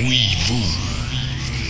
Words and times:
Oui, 0.00 0.20
vous. 0.46 0.76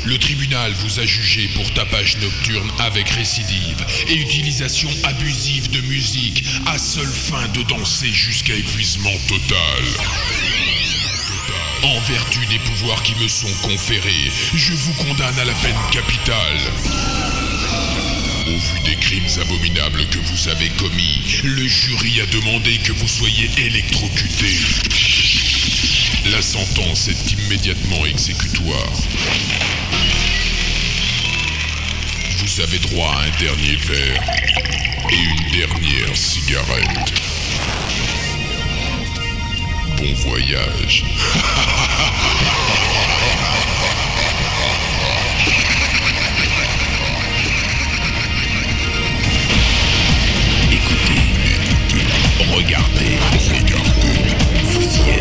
Le 0.04 0.18
tribunal 0.18 0.72
vous 0.72 1.00
a 1.00 1.06
jugé 1.06 1.48
pour 1.54 1.70
tapage 1.72 2.16
nocturne 2.18 2.70
avec 2.78 3.08
récidive 3.10 3.84
et 4.08 4.14
utilisation 4.14 4.88
abusive 5.04 5.70
de 5.70 5.80
musique 5.82 6.44
à 6.66 6.78
seule 6.78 7.06
fin 7.06 7.48
de 7.48 7.62
danser 7.62 8.12
jusqu'à 8.12 8.54
épuisement 8.54 9.16
total. 9.28 9.84
En 11.82 12.00
vertu 12.00 12.38
des 12.46 12.58
pouvoirs 12.60 13.02
qui 13.02 13.14
me 13.16 13.28
sont 13.28 13.52
conférés, 13.62 14.30
je 14.54 14.72
vous 14.72 14.94
condamne 14.94 15.38
à 15.38 15.44
la 15.44 15.54
peine 15.54 15.74
capitale. 15.90 16.60
Au 18.46 18.58
vu 18.58 18.80
des 18.84 18.96
crimes 18.96 19.40
abominables 19.40 20.06
que 20.08 20.18
vous 20.18 20.48
avez 20.48 20.68
commis, 20.70 21.20
le 21.44 21.66
jury 21.66 22.20
a 22.20 22.26
demandé 22.26 22.78
que 22.78 22.92
vous 22.92 23.08
soyez 23.08 23.50
électrocuté. 23.58 24.56
La 26.30 26.40
sentence 26.40 27.08
est 27.08 27.32
immédiatement 27.32 28.06
exécutoire. 28.06 28.92
Vous 32.38 32.60
avez 32.62 32.78
droit 32.78 33.12
à 33.12 33.24
un 33.24 33.30
dernier 33.38 33.76
verre 33.76 34.22
et 35.10 35.16
une 35.16 35.50
dernière 35.50 36.16
cigarette. 36.16 37.12
Bon 39.98 40.14
voyage. 40.14 41.04
Écoutez, 50.72 51.20
regardez, 52.56 53.18
La 55.06 55.12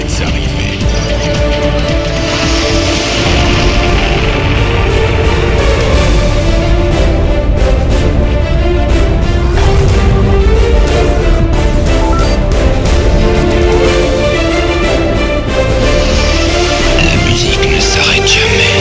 musique 17.29 17.59
ne 17.70 17.79
s'arrête 17.79 18.27
jamais. 18.27 18.73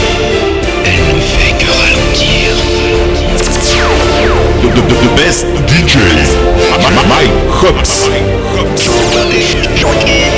Elle 0.85 1.05
ne 1.15 1.21
fait 1.21 1.55
que 1.59 1.71
ralentir. 1.71 2.57
The, 9.13 10.32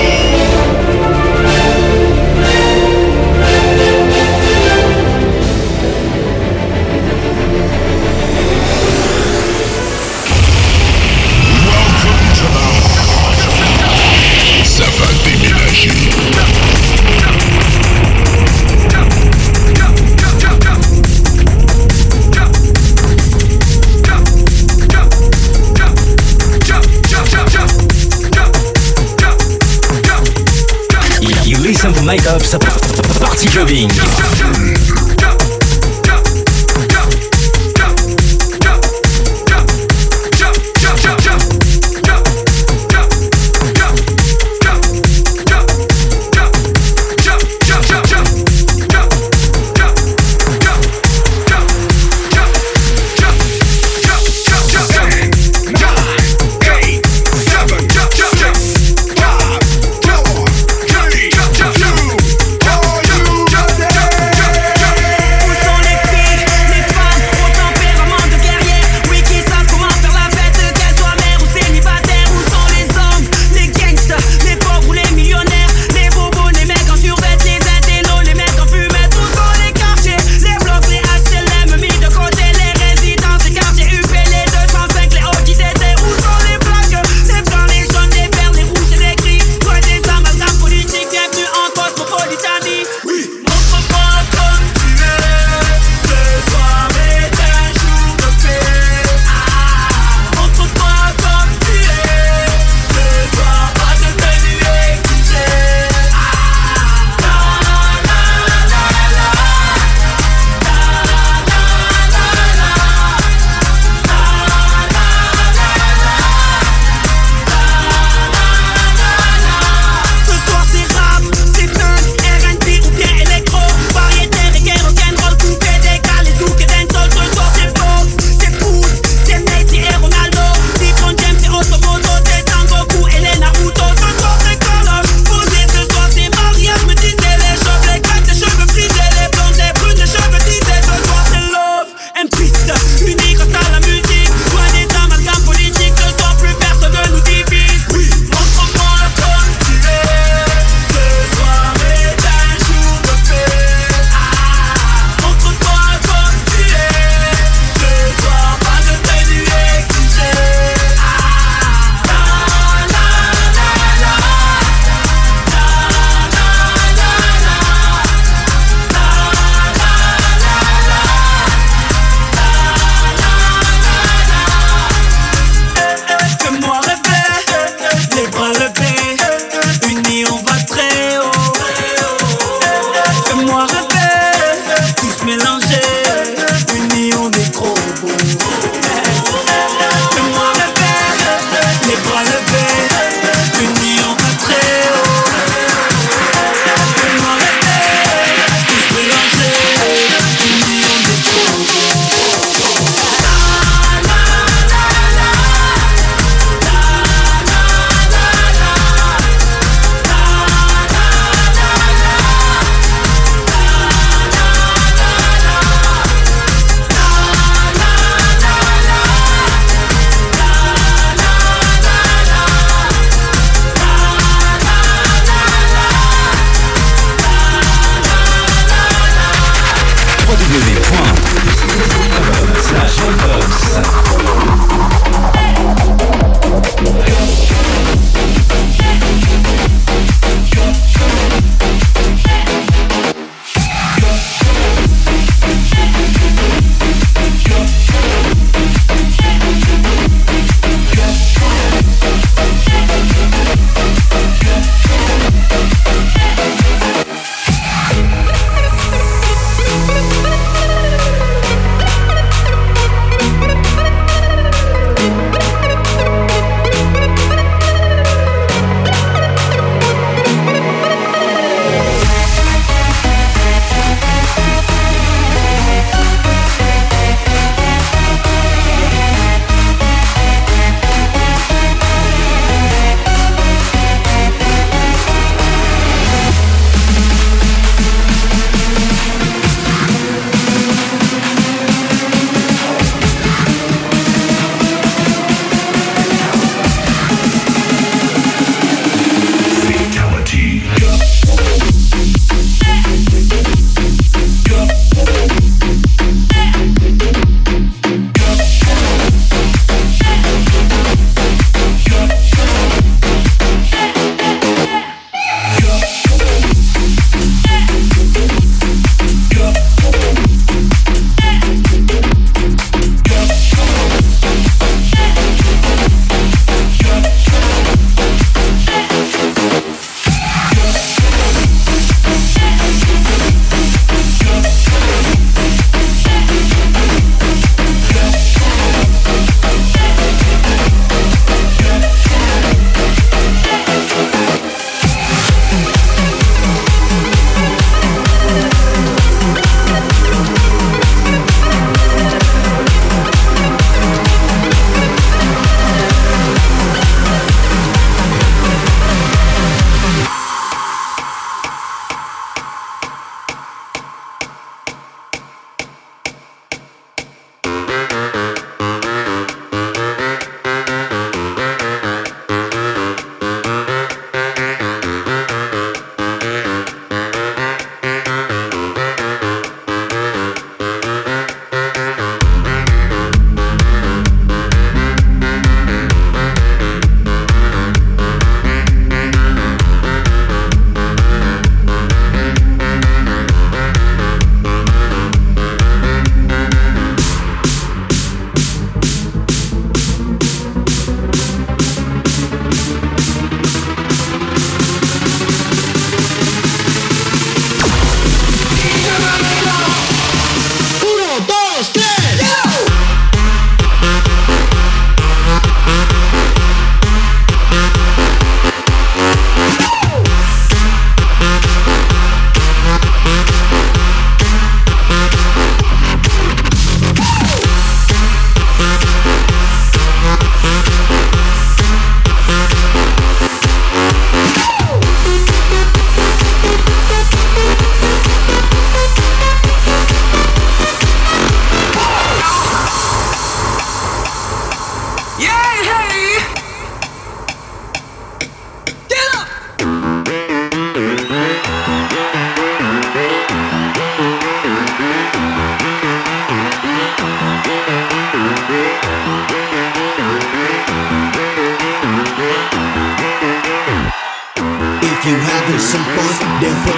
listen 32.39 32.59
to 32.59 32.67
Mike 33.21 33.39
Hops 33.45 34.84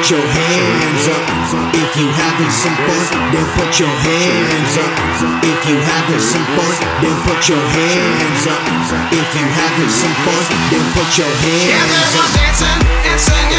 put 0.06 0.18
your 0.18 0.30
hands 0.30 1.08
up. 1.08 1.74
If 1.74 1.96
you 1.98 2.06
having 2.06 2.50
some 2.50 2.76
fun, 2.86 3.32
then 3.34 3.44
put 3.58 3.80
your 3.80 3.90
hands 3.90 4.78
up. 4.78 4.92
If 5.42 5.66
you 5.66 5.82
having 5.82 6.20
some 6.20 6.46
fun, 6.54 6.74
then 7.02 7.16
put 7.26 7.48
your 7.48 7.58
hands 7.58 8.46
up. 8.46 8.62
If 9.10 9.34
you 9.34 9.46
having 9.50 9.90
some 9.90 10.14
fun, 10.22 10.44
then 10.70 10.86
put 10.94 11.18
your 11.18 11.26
hands 11.26 11.74
up. 11.74 11.90
Yeah, 11.90 11.90
there's 11.90 12.34
dancing 12.38 12.80
and 13.10 13.20
singing. 13.20 13.55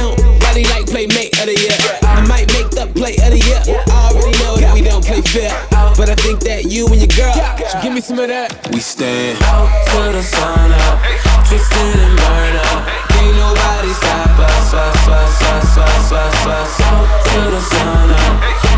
Down? 0.00 0.16
Body 0.40 0.64
like 0.72 0.86
playmate 0.86 1.36
of 1.40 1.46
the 1.46 1.56
year. 1.56 1.76
I 2.02 2.24
might 2.26 2.48
make 2.56 2.70
the 2.72 2.86
play 2.96 3.14
of 3.20 3.30
the 3.30 3.40
year. 3.40 3.60
I 3.68 4.10
already 4.10 4.36
know 4.40 4.56
that 4.56 4.72
we 4.74 4.82
don't 4.82 5.04
play 5.04 5.20
fair. 5.22 5.52
But 5.96 6.08
I 6.08 6.16
think 6.16 6.40
that 6.48 6.64
you 6.64 6.86
and 6.88 6.96
your 6.96 7.12
girl 7.12 7.34
should 7.68 7.82
give 7.82 7.92
me 7.92 8.00
some 8.00 8.18
of 8.18 8.28
that. 8.28 8.48
We 8.72 8.80
stand 8.80 9.36
out 9.44 9.68
to 9.92 10.00
the 10.16 10.22
sun 10.22 10.72
up, 10.72 10.96
twisted 11.44 11.96
and 12.00 12.16
burn 12.16 12.54
up. 12.72 12.80
Ain't 13.20 13.36
nobody 13.36 13.92
stop 14.00 14.38
us, 14.40 14.72
us, 14.72 15.08
us, 15.08 15.42
us, 15.44 15.76
us, 15.76 16.12
us, 16.12 16.46
us. 16.48 16.72
Out 16.80 17.06
to 17.28 17.40
the 17.52 17.60
sun 17.60 18.10
up, 18.16 18.34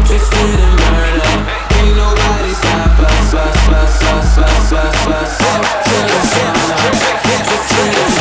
twisted 0.06 0.58
and 0.58 0.76
burn 0.82 1.16
up. 1.22 1.40
Ain't 1.78 1.94
nobody 1.94 2.52
stop 2.58 2.98
us, 3.06 3.34
us, 3.34 3.62
us, 3.70 4.02
us, 4.02 4.38
us, 4.42 4.72
us, 4.74 5.06
us. 5.06 5.34
Out 5.46 5.66
to 5.86 5.98
the 6.10 6.20
sun 6.26 6.58
up, 6.74 6.90
twisted 7.46 7.86
and 7.86 7.94
burn 7.94 8.06
up. 8.06 8.11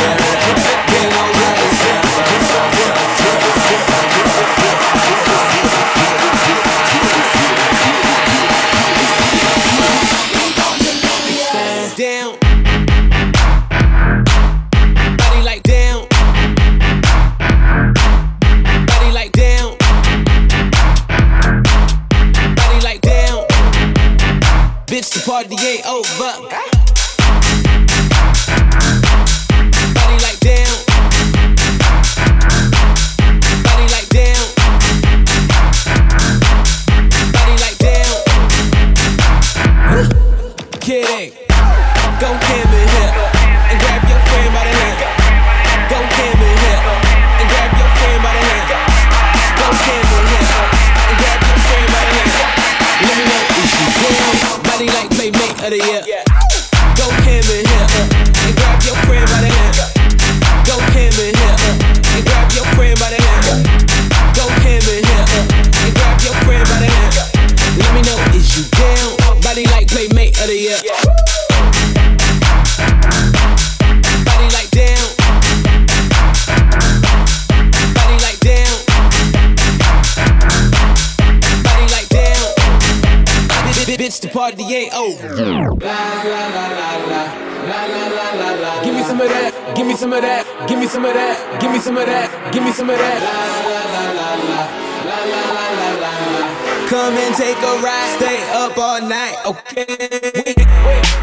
Bitch, 84.12 84.20
the 84.20 84.28
party 84.28 84.64
ain't 84.64 84.94
over. 84.94 85.24
La 85.24 85.40
la 85.40 85.72
la 85.80 86.68
la 86.68 86.96
la 87.08 87.24
la 87.64 87.80
la 87.88 88.04
la 88.12 88.28
la 88.36 88.50
la. 88.60 88.84
Give 88.84 88.94
me 88.94 89.04
some 89.04 89.22
of 89.22 89.30
that. 89.32 89.56
Give 89.74 89.88
me 89.88 89.94
some 89.96 90.12
of 90.12 90.22
that. 90.22 90.44
Give 90.68 90.80
me 90.80 90.88
some 90.88 91.06
of 91.06 91.16
that. 91.16 91.40
Give 91.62 91.72
me 91.72 91.80
some 91.80 91.96
of 91.96 92.06
that. 92.06 92.28
Give 92.52 92.60
me 92.62 92.72
some 92.76 92.90
of 92.90 92.98
that. 93.00 93.18
La, 93.24 93.40
la, 93.72 93.80
la, 93.88 94.04
la, 94.20 94.36
la, 94.52 94.68
la, 95.08 95.40
la, 95.56 95.64
la, 95.80 95.96
la. 96.04 96.92
Come 96.92 97.16
and 97.24 97.32
take 97.40 97.56
a 97.56 97.74
ride. 97.80 98.20
Stay 98.20 98.36
up 98.52 98.76
all 98.76 99.00
night, 99.00 99.40
okay? 99.48 100.60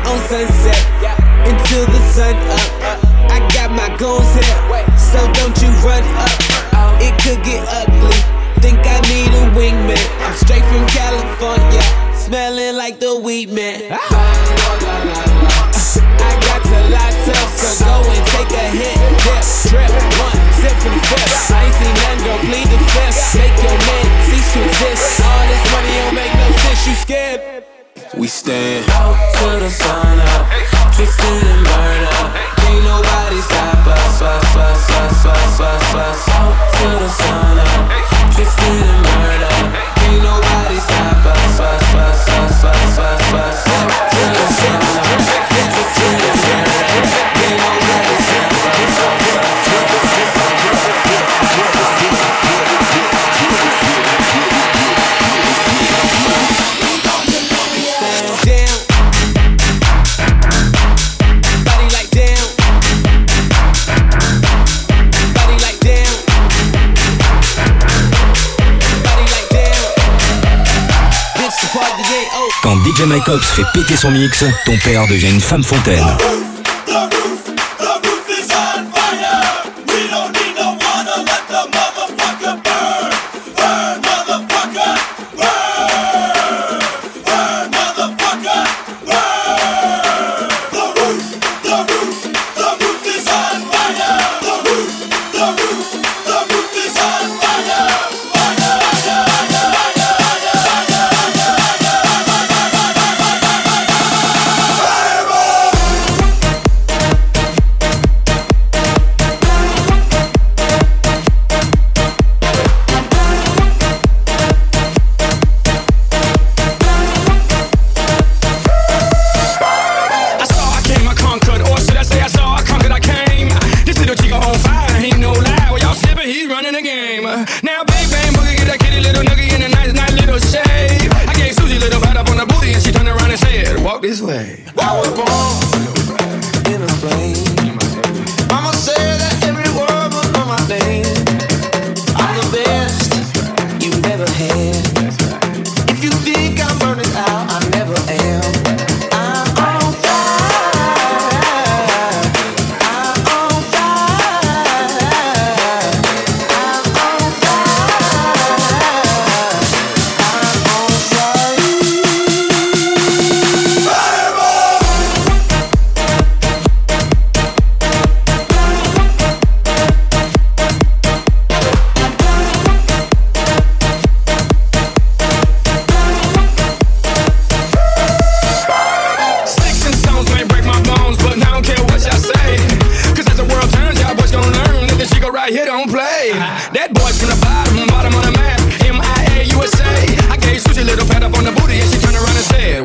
On 0.09 0.17
sunset 0.25 0.81
until 1.45 1.85
the 1.93 2.01
sun 2.17 2.41
up. 2.57 3.05
I 3.29 3.45
got 3.53 3.69
my 3.69 3.93
goons 4.01 4.33
here, 4.33 4.57
so 4.97 5.21
don't 5.37 5.53
you 5.61 5.69
run 5.85 6.01
up. 6.25 6.33
It 7.05 7.13
could 7.21 7.45
get 7.45 7.61
ugly. 7.69 8.17
Think 8.65 8.81
I 8.81 8.97
need 9.13 9.29
a 9.29 9.45
wingman. 9.53 10.01
I'm 10.25 10.33
straight 10.41 10.65
from 10.73 10.89
California, 10.89 11.85
smelling 12.29 12.77
like 12.77 13.01
the 13.01 13.17
weed 13.25 13.49
man. 13.49 13.89
Ah. 13.89 13.97
I 16.21 16.33
got 16.45 16.61
to 16.61 16.79
lot 16.93 17.17
up, 17.25 17.49
so 17.57 17.73
go 17.89 18.05
and 18.05 18.25
take 18.37 18.53
a 18.53 18.67
hit. 18.69 19.01
Dip, 19.25 19.45
drip, 19.73 19.89
one, 20.21 20.37
symphony 20.61 21.01
fifth. 21.09 21.49
I 21.49 21.65
ain't 21.65 21.77
seen 21.81 21.95
none, 22.05 22.21
girl, 22.29 22.41
plead 22.45 22.69
the 22.69 22.81
fifth. 22.93 23.33
Make 23.33 23.57
your 23.65 23.79
man 23.81 24.05
cease 24.29 24.49
to 24.53 24.61
exist. 24.61 25.25
All 25.25 25.45
this 25.49 25.65
money 25.73 25.93
don't 26.05 26.17
make 26.21 26.35
no 26.37 26.49
sense, 26.69 26.83
you 26.85 26.95
scared. 27.01 27.65
We 28.21 28.29
stand 28.29 28.85
out 28.93 29.17
to 29.41 29.49
the 29.65 29.71
sun 29.73 30.21
up, 30.21 30.45
twisted 30.93 31.25
and 31.25 31.65
burn 31.65 32.03
up. 32.13 32.29
Ain't 32.69 32.85
nobody 32.85 33.41
stop 33.41 33.89
us, 33.89 34.21
us, 34.21 34.53
us, 34.53 34.85
us, 35.01 35.25
us, 35.25 35.61
us, 35.65 35.95
us. 35.97 36.29
Out 36.29 36.53
to 36.77 36.89
the 36.93 37.09
sun 37.09 37.57
up, 37.57 38.37
twisted 38.37 38.69
and 38.69 38.85
burn 38.85 39.05
up. 39.05 39.08
Out 43.31 44.11
to 44.11 44.17
the 44.17 44.88
over. 73.01 73.05
Quand 73.05 73.05
DJ 73.05 73.09
Mike 73.09 73.29
Ox 73.29 73.51
fait 73.51 73.65
péter 73.73 73.97
son 73.97 74.11
mix, 74.11 74.45
ton 74.65 74.77
père 74.79 75.07
devient 75.07 75.31
une 75.31 75.41
femme 75.41 75.63
fontaine. 75.63 76.48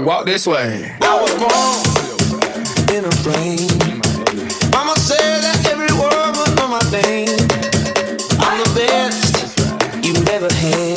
walk 0.03 0.25
this 0.25 0.45
way. 0.45 0.95
I 1.01 1.21
was 1.21 1.33
born 1.39 2.95
in 2.95 3.05
a 3.05 3.11
frame. 3.23 3.69
Mama 4.71 4.95
said 4.99 5.41
that 5.41 5.67
every 5.71 5.91
word 5.95 6.35
was 6.35 6.51
on 6.59 6.69
my 6.71 6.83
name. 6.91 7.29
I'm 8.39 8.57
the 8.63 8.69
best 8.75 10.05
you 10.05 10.13
ever 10.33 10.51
had. 10.53 10.92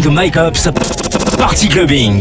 You 0.00 0.08
listen 0.08 0.12
to 0.12 0.16
Mike 0.16 0.36
Ops 0.38 0.64
Party 1.36 1.68
Clubbing. 1.68 2.20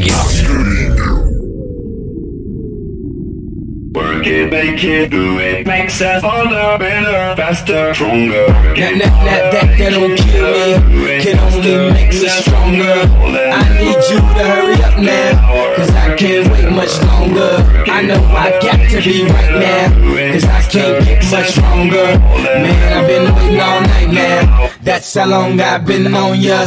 Work 3.94 4.28
it, 4.28 4.52
make 4.52 4.84
it, 4.84 5.10
do 5.10 5.39
it, 5.39 5.65
makes 5.65 6.02
us 6.02 6.22
harder, 6.22 6.78
better, 6.78 7.36
faster, 7.38 7.94
stronger. 7.94 8.48
That, 8.48 8.76
that, 8.76 9.00
that, 9.00 9.52
that, 9.52 9.78
that 9.78 9.92
don't 9.92 10.18
kill 10.18 10.80
me, 10.89 11.22
can 11.22 11.39
only 11.39 11.94
make 11.94 12.10
me 12.10 12.28
stronger. 12.28 13.08
I 13.48 13.63
need 13.80 13.96
you 14.12 14.20
to 14.20 14.44
hurry 14.44 14.76
up 14.84 15.00
now, 15.00 15.76
cause 15.76 15.89
I 15.92 16.15
can't 16.15 16.52
wait 16.52 16.70
much 16.76 17.02
longer. 17.04 17.63
I 17.89 18.02
know 18.02 18.22
I 18.36 18.60
got 18.60 18.89
to 18.89 19.02
be 19.02 19.24
right 19.24 19.56
now, 19.56 20.34
cause 20.34 20.44
I 20.44 20.62
can't 20.70 21.06
get 21.06 21.32
much 21.32 21.52
stronger. 21.52 22.20
Man, 22.44 22.98
I've 22.98 23.08
been 23.08 23.36
waiting 23.36 23.60
all 23.62 23.82
night 23.82 24.12
now, 24.12 24.70
that's 24.82 25.13
how 25.13 25.28
long 25.28 25.62
I've 25.62 25.86
been 25.86 26.13
on 26.13 26.42
ya. 26.42 26.65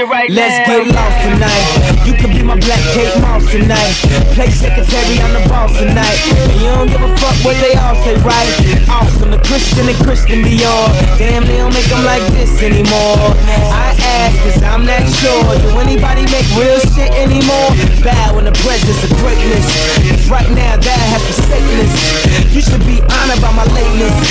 You 0.00 0.06
right 0.08 0.30
Let's 0.32 0.56
now. 0.64 0.80
get 0.80 0.94
lost 0.96 1.16
tonight. 1.28 1.66
You 2.08 2.14
can 2.16 2.30
be 2.32 2.42
my 2.42 2.56
black 2.56 2.80
Kate 2.96 3.12
Moss 3.20 3.44
tonight. 3.52 3.92
Play 4.32 4.48
secretary, 4.48 5.20
I'm 5.20 5.32
the 5.36 5.44
boss 5.48 5.76
tonight. 5.76 6.18
And 6.48 6.56
you 6.60 6.72
don't 6.72 6.88
give 6.88 7.02
a 7.04 7.12
fuck 7.20 7.36
what 7.44 7.56
they 7.60 7.76
all 7.76 7.94
say, 8.00 8.16
right? 8.24 8.48
Awesome, 8.88 9.30
the 9.30 9.40
Christian 9.44 9.88
and 9.88 9.98
Christian 10.00 10.40
Dior. 10.40 10.88
Damn, 11.20 11.44
they 11.44 11.58
don't 11.60 11.74
make 11.74 11.84
them 11.92 12.04
like 12.04 12.24
this 12.32 12.62
anymore. 12.64 13.20
I 13.68 13.92
ask, 14.24 14.36
cause 14.40 14.62
I'm 14.64 14.88
not 14.88 15.04
sure. 15.20 15.44
Do 15.60 15.68
anybody 15.78 16.24
make 16.32 16.48
real 16.56 16.80
shit 16.96 17.12
anymore? 17.20 17.68
Bow 18.00 18.38
in 18.40 18.48
the 18.48 18.56
presence 18.64 19.04
of 19.04 19.10
greatness. 19.20 19.66
'Cause 20.00 20.30
right 20.32 20.48
now, 20.50 20.76
that 20.80 21.02
has 21.12 21.22
forsaken 21.28 21.76
us. 21.84 21.92
You 22.56 22.62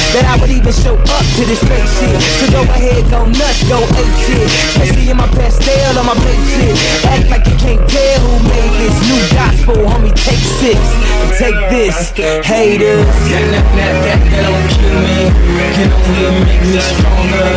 That 0.09 0.25
I 0.25 0.41
would 0.41 0.49
even 0.49 0.73
show 0.73 0.97
up 0.97 1.25
to 1.37 1.41
this 1.45 1.61
fake 1.61 1.85
shit. 2.01 2.17
So 2.41 2.49
go 2.49 2.65
ahead, 2.65 3.05
go 3.13 3.29
nuts, 3.29 3.61
go 3.69 3.77
ape 3.77 4.15
shit. 4.25 4.49
Especially 4.73 5.09
in 5.09 5.17
my 5.17 5.29
Pastelle 5.37 6.01
on 6.01 6.05
my 6.09 6.17
big 6.25 6.41
shit. 6.49 6.73
Act 7.05 7.29
like 7.29 7.45
you 7.45 7.53
can't 7.61 7.83
tell 7.85 8.17
who 8.25 8.41
made 8.49 8.73
this 8.81 8.95
new 9.05 9.21
gospel, 9.37 9.77
homie. 9.85 10.09
Take 10.17 10.41
six 10.41 10.77
and 10.77 11.31
take 11.37 11.59
this, 11.69 12.09
haters. 12.41 13.05
That, 13.29 13.45
that, 13.53 13.67
that, 13.77 13.93
that, 14.01 14.19
that 14.33 14.43
don't 14.49 14.67
kill 14.73 14.97
me, 14.97 15.29
can 15.77 15.89
only 15.93 16.25
make 16.41 16.63
me 16.65 16.81
stronger. 16.81 17.49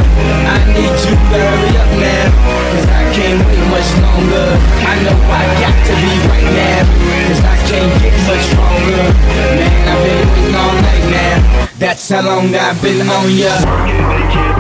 I 0.45 0.57
need 0.77 0.93
you 0.93 1.17
to 1.17 1.37
hurry 1.41 1.73
up 1.81 1.91
now, 1.97 2.29
cause 2.69 2.87
I 2.93 3.03
can't 3.17 3.41
wait 3.49 3.65
much 3.73 3.89
longer. 4.05 4.47
I 4.85 4.95
know 5.01 5.17
I 5.17 5.43
got 5.57 5.77
to 5.89 5.93
be 6.05 6.13
right 6.29 6.51
now, 6.53 6.85
cause 7.33 7.43
I 7.49 7.57
can't 7.65 7.93
get 8.05 8.15
much 8.29 8.45
stronger. 8.53 9.09
Man, 9.57 9.73
I've 9.89 10.05
been 10.05 10.21
waiting 10.21 10.55
all 10.55 10.77
night 10.85 11.07
now, 11.09 11.72
that's 11.83 12.09
how 12.11 12.23
long 12.23 12.55
I've 12.55 12.81
been 12.81 13.09
on 13.09 13.33
ya. 13.33 14.52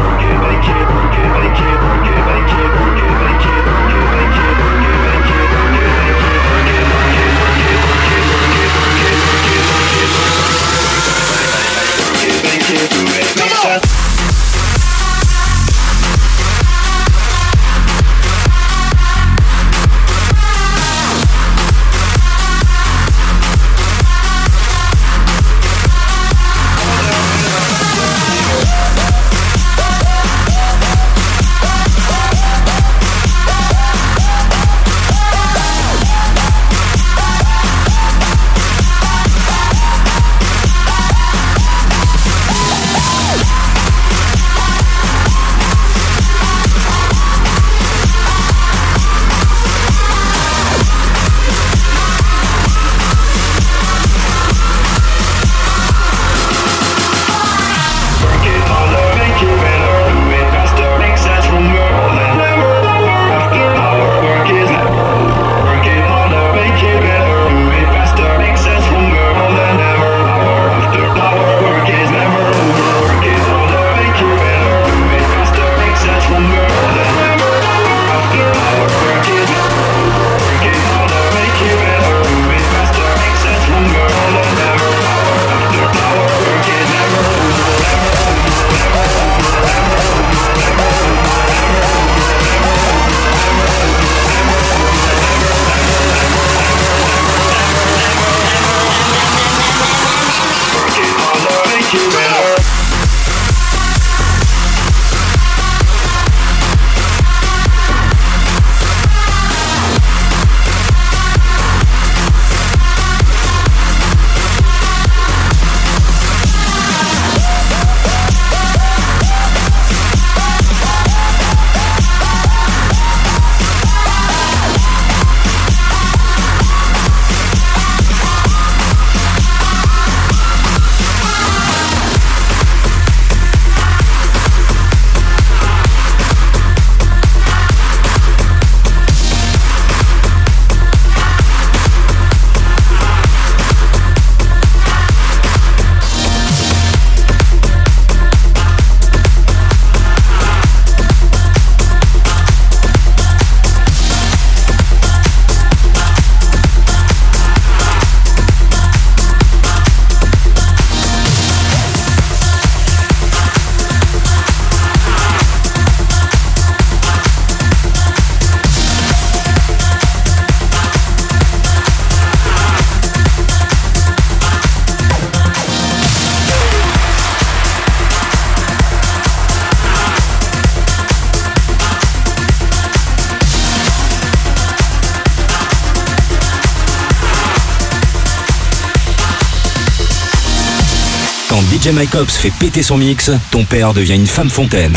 DJ 191.83 191.89
Mike 191.89 192.15
fait 192.29 192.51
péter 192.51 192.81
son 192.81 192.97
mix, 192.97 193.33
ton 193.51 193.65
père 193.65 193.93
devient 193.93 194.15
une 194.15 194.29
femme 194.29 194.51
fontaine. 194.51 194.97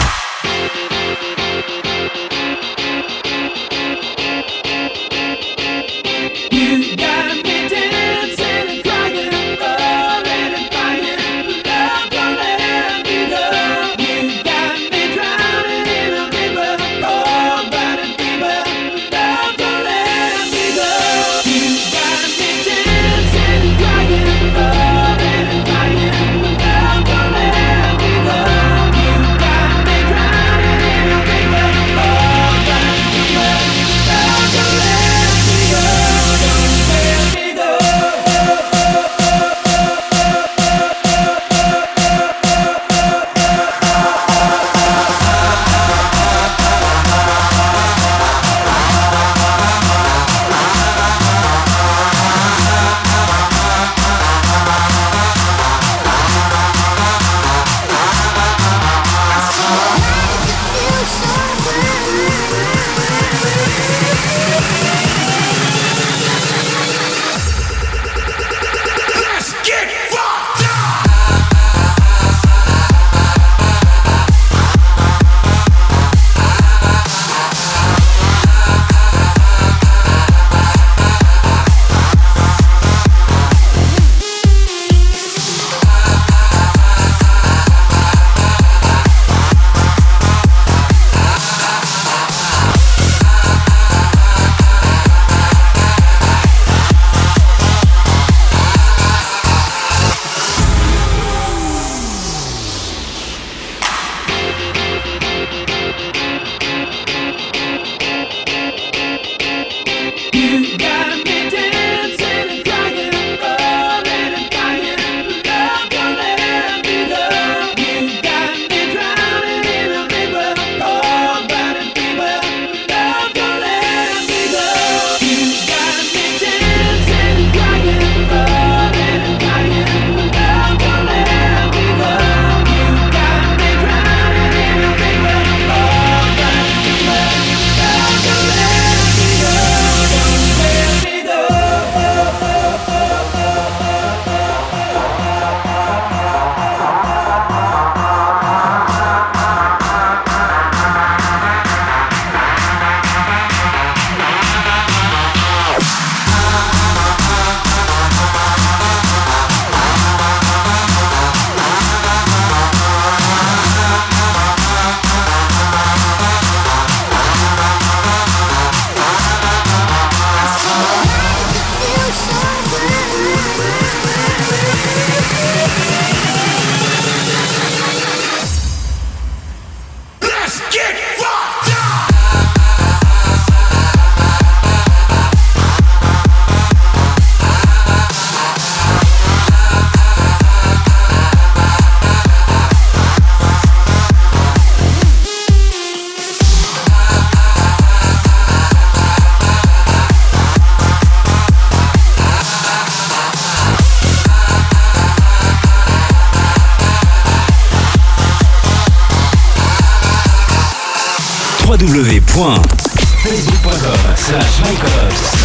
www.facebook.com 212.36 214.16
slash 214.18 215.45